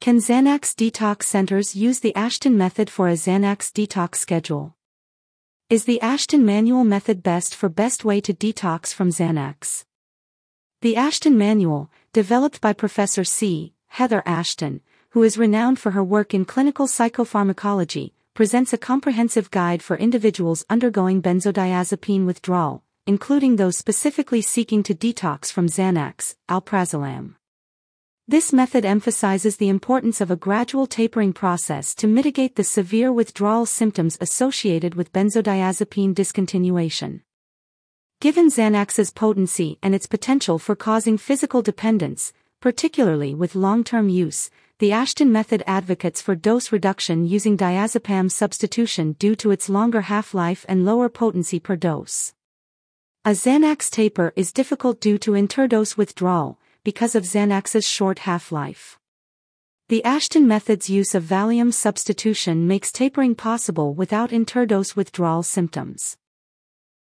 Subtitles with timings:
[0.00, 4.74] Can Xanax detox centers use the Ashton method for a Xanax detox schedule?
[5.68, 9.84] Is the Ashton manual method best for best way to detox from Xanax?
[10.80, 13.74] The Ashton Manual, developed by Professor C.
[13.88, 19.82] Heather Ashton, who is renowned for her work in clinical psychopharmacology, presents a comprehensive guide
[19.82, 27.34] for individuals undergoing benzodiazepine withdrawal, including those specifically seeking to detox from Xanax, alprazolam.
[28.30, 33.66] This method emphasizes the importance of a gradual tapering process to mitigate the severe withdrawal
[33.66, 37.22] symptoms associated with benzodiazepine discontinuation.
[38.20, 44.92] Given Xanax's potency and its potential for causing physical dependence, particularly with long-term use, the
[44.92, 50.84] Ashton method advocates for dose reduction using diazepam substitution due to its longer half-life and
[50.84, 52.32] lower potency per dose.
[53.24, 58.98] A Xanax taper is difficult due to interdose withdrawal, because of Xanax's short half-life.
[59.88, 66.16] The Ashton method's use of Valium substitution makes tapering possible without interdose withdrawal symptoms.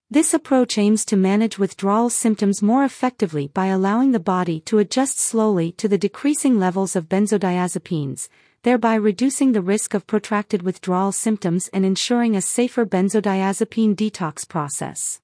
[0.09, 5.19] This approach aims to manage withdrawal symptoms more effectively by allowing the body to adjust
[5.19, 8.29] slowly to the decreasing levels of benzodiazepines,
[8.63, 15.21] thereby reducing the risk of protracted withdrawal symptoms and ensuring a safer benzodiazepine detox process.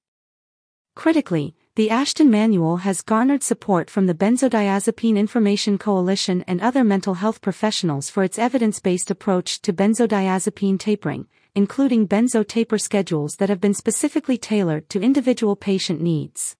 [0.95, 7.15] Critically, the Ashton Manual has garnered support from the Benzodiazepine Information Coalition and other mental
[7.15, 13.59] health professionals for its evidence-based approach to benzodiazepine tapering, including benzo taper schedules that have
[13.59, 16.55] been specifically tailored to individual patient needs.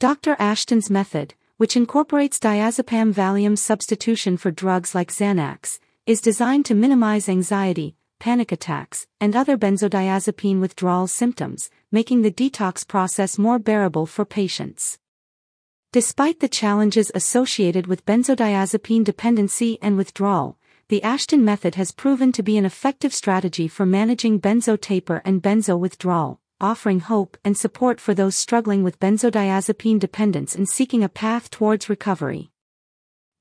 [0.00, 0.34] Dr.
[0.40, 7.28] Ashton's method, which incorporates diazepam Valium substitution for drugs like Xanax, is designed to minimize
[7.28, 14.24] anxiety, panic attacks, and other benzodiazepine withdrawal symptoms, making the detox process more bearable for
[14.24, 14.98] patients.
[15.92, 22.42] Despite the challenges associated with benzodiazepine dependency and withdrawal, the Ashton method has proven to
[22.42, 28.00] be an effective strategy for managing benzo taper and benzo withdrawal, offering hope and support
[28.00, 32.50] for those struggling with benzodiazepine dependence and seeking a path towards recovery.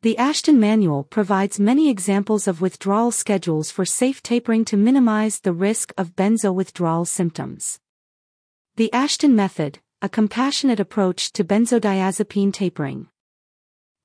[0.01, 5.53] The Ashton Manual provides many examples of withdrawal schedules for safe tapering to minimize the
[5.53, 7.79] risk of benzo withdrawal symptoms.
[8.75, 13.07] The Ashton Method, a compassionate approach to benzodiazepine tapering.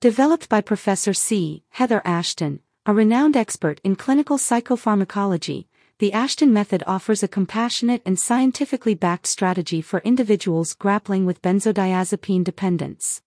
[0.01, 1.65] Developed by Professor C.
[1.71, 5.67] Heather Ashton, a renowned expert in clinical psychopharmacology,
[5.99, 12.43] the Ashton method offers a compassionate and scientifically backed strategy for individuals grappling with benzodiazepine
[12.43, 13.21] dependence.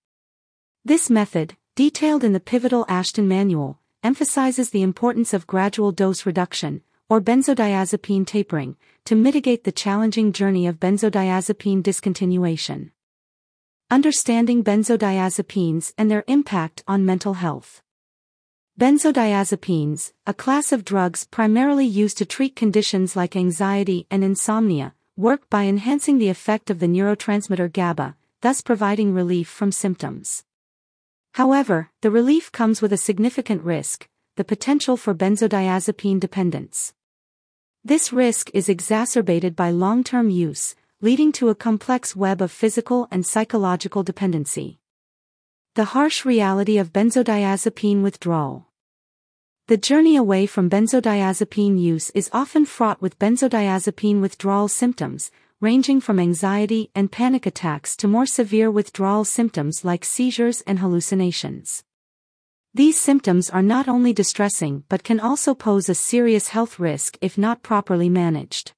[0.84, 6.84] This method, detailed in the pivotal Ashton manual, emphasizes the importance of gradual dose reduction,
[7.10, 8.76] or benzodiazepine tapering,
[9.06, 12.92] to mitigate the challenging journey of benzodiazepine discontinuation.
[13.90, 17.82] Understanding benzodiazepines and their impact on mental health.
[18.80, 25.50] Benzodiazepines, a class of drugs primarily used to treat conditions like anxiety and insomnia, work
[25.50, 30.44] by enhancing the effect of the neurotransmitter GABA, thus providing relief from symptoms.
[31.34, 36.94] However, the relief comes with a significant risk, the potential for benzodiazepine dependence.
[37.84, 43.26] This risk is exacerbated by long-term use, leading to a complex web of physical and
[43.26, 44.80] psychological dependency.
[45.74, 48.68] The harsh reality of benzodiazepine withdrawal.
[49.68, 55.32] The journey away from benzodiazepine use is often fraught with benzodiazepine withdrawal symptoms,
[55.64, 61.86] ranging from anxiety and panic attacks to more severe withdrawal symptoms like seizures and hallucinations.
[62.74, 67.38] These symptoms are not only distressing but can also pose a serious health risk if
[67.38, 68.74] not properly managed.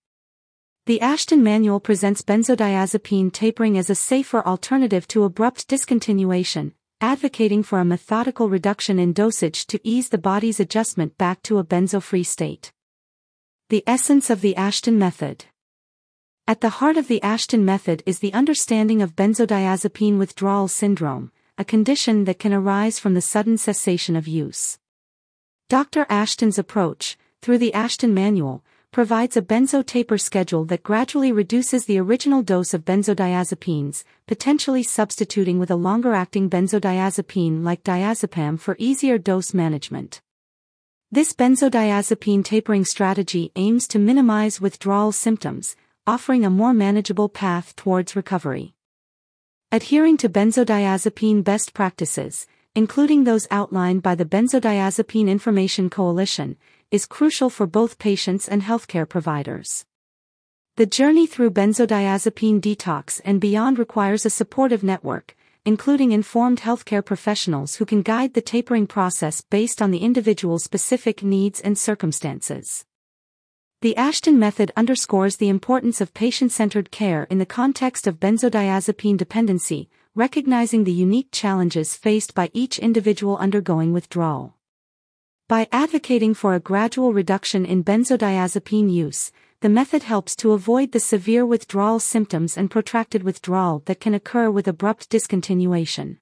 [0.86, 7.80] The Ashton Manual presents benzodiazepine tapering as a safer alternative to abrupt discontinuation, advocating for
[7.80, 12.72] a methodical reduction in dosage to ease the body's adjustment back to a benzo-free state.
[13.70, 15.46] The essence of the Ashton method.
[16.48, 21.66] At the heart of the Ashton method is the understanding of benzodiazepine withdrawal syndrome, a
[21.66, 24.78] condition that can arise from the sudden cessation of use.
[25.70, 26.06] Dr.
[26.08, 31.98] Ashton's approach, through the Ashton Manual, provides a benzo taper schedule that gradually reduces the
[31.98, 39.56] original dose of benzodiazepines, potentially substituting with a longer-acting benzodiazepine like diazepam for easier dose
[39.56, 40.22] management.
[41.12, 45.76] This benzodiazepine tapering strategy aims to minimize withdrawal symptoms,
[46.08, 48.76] offering a more manageable path towards recovery.
[49.72, 56.58] Adhering to benzodiazepine best practices, including those outlined by the Benzodiazepine Information Coalition,
[56.92, 59.86] is crucial for both patients and healthcare providers.
[60.78, 65.36] The journey through benzodiazepine detox and beyond requires a supportive network,
[65.66, 71.24] including informed healthcare professionals who can guide the tapering process based on the individual's specific
[71.24, 72.86] needs and circumstances.
[73.86, 79.16] The Ashton method underscores the importance of patient centered care in the context of benzodiazepine
[79.16, 84.56] dependency, recognizing the unique challenges faced by each individual undergoing withdrawal.
[85.48, 91.00] By advocating for a gradual reduction in benzodiazepine use, the method helps to avoid the
[91.00, 96.18] severe withdrawal symptoms and protracted withdrawal that can occur with abrupt discontinuation.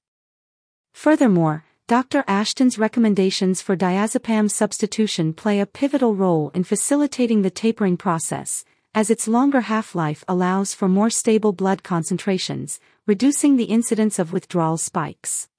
[0.93, 2.23] Furthermore, Dr.
[2.29, 8.63] Ashton's recommendations for diazepam substitution play a pivotal role in facilitating the tapering process,
[8.95, 14.77] as its longer half-life allows for more stable blood concentrations, reducing the incidence of withdrawal
[14.77, 15.49] spikes.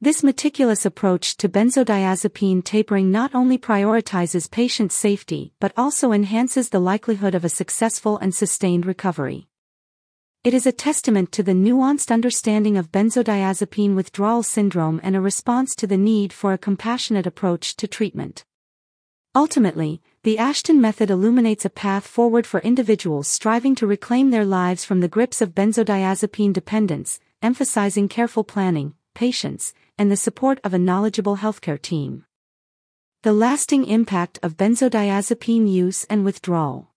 [0.00, 6.80] This meticulous approach to benzodiazepine tapering not only prioritizes patient safety but also enhances the
[6.80, 9.46] likelihood of a successful and sustained recovery.
[10.46, 15.74] It is a testament to the nuanced understanding of benzodiazepine withdrawal syndrome and a response
[15.74, 18.44] to the need for a compassionate approach to treatment.
[19.34, 24.84] Ultimately, the Ashton method illuminates a path forward for individuals striving to reclaim their lives
[24.84, 30.78] from the grips of benzodiazepine dependence, emphasizing careful planning, patience, and the support of a
[30.78, 32.24] knowledgeable healthcare team.
[33.24, 36.92] The lasting impact of benzodiazepine use and withdrawal.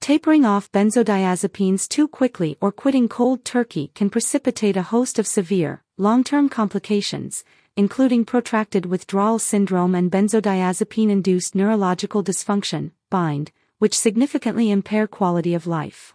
[0.00, 5.82] Tapering off benzodiazepines too quickly or quitting cold turkey can precipitate a host of severe,
[5.98, 7.44] long-term complications,
[7.76, 16.14] including protracted withdrawal syndrome and benzodiazepine-induced neurological dysfunction, BIND, which significantly impair quality of life.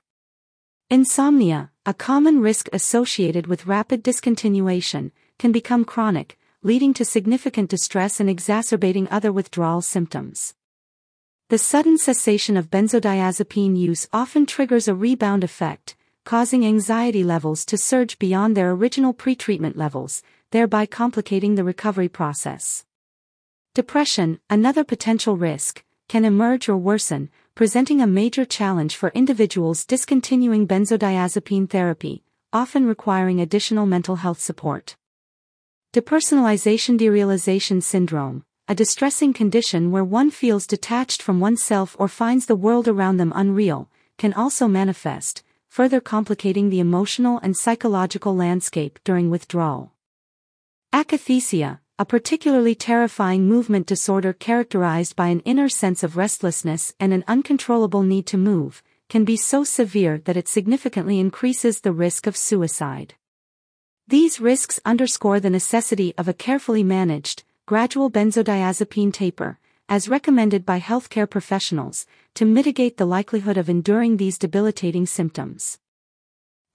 [0.90, 8.20] Insomnia, a common risk associated with rapid discontinuation, can become chronic, leading to significant distress
[8.20, 10.56] and exacerbating other withdrawal symptoms.
[11.48, 17.78] The sudden cessation of benzodiazepine use often triggers a rebound effect, causing anxiety levels to
[17.78, 22.84] surge beyond their original pretreatment levels, thereby complicating the recovery process.
[23.76, 30.68] Depression, another potential risk, can emerge or worsen, presenting a major challenge for individuals discontinuing
[30.68, 34.96] benzodiazepine therapy, often requiring additional mental health support.
[35.94, 42.56] Depersonalization derealization syndrome, a distressing condition where one feels detached from oneself or finds the
[42.56, 49.30] world around them unreal, can also manifest, further complicating the emotional and psychological landscape during
[49.30, 49.94] withdrawal.
[50.92, 57.24] Akathisia, a particularly terrifying movement disorder characterized by an inner sense of restlessness and an
[57.28, 62.36] uncontrollable need to move, can be so severe that it significantly increases the risk of
[62.36, 63.14] suicide.
[64.08, 69.58] These risks underscore the necessity of a carefully managed, gradual benzodiazepine taper,
[69.90, 75.80] as recommended by healthcare professionals, to mitigate the likelihood of enduring these debilitating symptoms.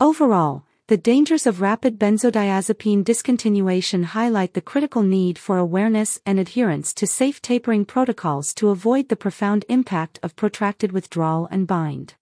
[0.01, 6.93] Overall, the dangers of rapid benzodiazepine discontinuation highlight the critical need for awareness and adherence
[6.95, 12.15] to safe tapering protocols to avoid the profound impact of protracted withdrawal and BIND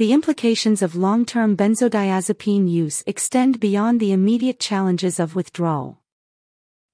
[0.00, 5.99] the implications of long-term benzodiazepine use extend beyond the immediate challenges of withdrawal.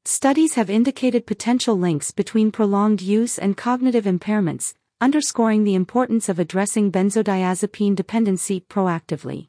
[0.08, 6.38] Studies have indicated potential links between prolonged use and cognitive impairments, underscoring the importance of
[6.38, 9.48] addressing benzodiazepine dependency proactively.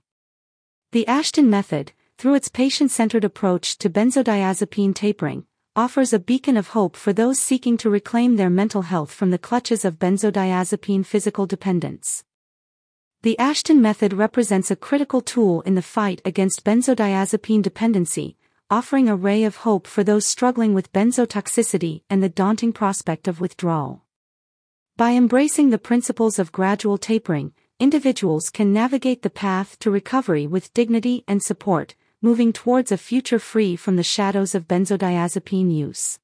[0.93, 5.45] The Ashton method, through its patient-centered approach to benzodiazepine tapering,
[5.75, 9.37] offers a beacon of hope for those seeking to reclaim their mental health from the
[9.37, 12.23] clutches of benzodiazepine physical dependence.
[13.21, 18.37] The Ashton method represents a critical tool in the fight against benzodiazepine dependency,
[18.69, 23.39] offering a ray of hope for those struggling with benzotoxicity and the daunting prospect of
[23.39, 24.03] withdrawal.
[24.97, 30.73] By embracing the principles of gradual tapering, individuals can navigate the path to recovery with
[30.73, 36.19] dignity and support, moving towards a future free from the shadows of benzodiazepine use.